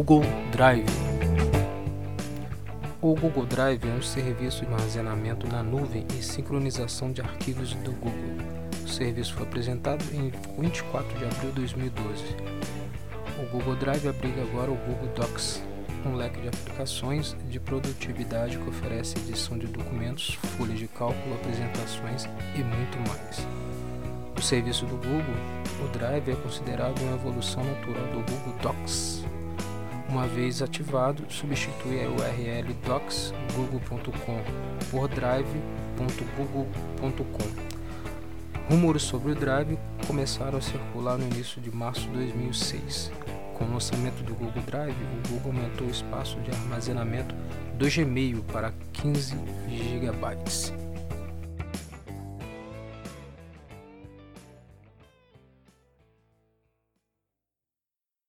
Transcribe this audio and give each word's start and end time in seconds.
Google 0.00 0.22
Drive. 0.52 0.86
O 3.02 3.16
Google 3.16 3.44
Drive 3.46 3.84
é 3.84 3.92
um 3.92 4.00
serviço 4.00 4.64
de 4.64 4.72
armazenamento 4.72 5.48
na 5.48 5.60
nuvem 5.60 6.06
e 6.16 6.22
sincronização 6.22 7.10
de 7.10 7.20
arquivos 7.20 7.74
do 7.74 7.90
Google. 7.90 8.46
O 8.84 8.88
serviço 8.88 9.34
foi 9.34 9.42
apresentado 9.42 10.04
em 10.14 10.30
24 10.62 11.18
de 11.18 11.24
abril 11.24 11.50
de 11.50 11.56
2012. 11.56 12.22
O 13.42 13.50
Google 13.50 13.74
Drive 13.74 14.06
abriga 14.06 14.40
agora 14.42 14.70
o 14.70 14.76
Google 14.76 15.08
Docs, 15.16 15.64
um 16.06 16.14
leque 16.14 16.40
de 16.42 16.46
aplicações 16.46 17.36
de 17.50 17.58
produtividade 17.58 18.56
que 18.56 18.68
oferece 18.68 19.18
edição 19.18 19.58
de 19.58 19.66
documentos, 19.66 20.38
folhas 20.56 20.78
de 20.78 20.86
cálculo, 20.86 21.34
apresentações 21.34 22.28
e 22.54 22.62
muito 22.62 22.98
mais. 23.08 23.44
O 24.36 24.40
serviço 24.40 24.86
do 24.86 24.94
Google, 24.94 25.34
o 25.84 25.88
Drive 25.88 26.30
é 26.30 26.36
considerado 26.36 27.00
uma 27.00 27.16
evolução 27.16 27.64
natural 27.64 28.06
do 28.12 28.32
Google 28.32 28.54
Docs. 28.62 29.17
Uma 30.08 30.26
vez 30.26 30.62
ativado, 30.62 31.22
substitui 31.28 32.02
a 32.02 32.08
URL 32.08 32.72
docs.google.com 32.86 34.42
por 34.90 35.06
drive.google.com. 35.08 37.68
Rumores 38.70 39.02
sobre 39.02 39.32
o 39.32 39.34
Drive 39.34 39.78
começaram 40.06 40.56
a 40.58 40.62
circular 40.62 41.18
no 41.18 41.26
início 41.26 41.60
de 41.60 41.70
março 41.70 42.08
de 42.08 42.16
2006. 42.16 43.12
Com 43.54 43.64
o 43.64 43.72
lançamento 43.72 44.22
do 44.22 44.34
Google 44.34 44.62
Drive, 44.62 44.94
o 44.94 45.28
Google 45.28 45.52
aumentou 45.52 45.86
o 45.86 45.90
espaço 45.90 46.40
de 46.40 46.50
armazenamento 46.50 47.34
do 47.74 47.86
Gmail 47.90 48.42
para 48.44 48.72
15 48.92 49.36
GB. 49.68 50.87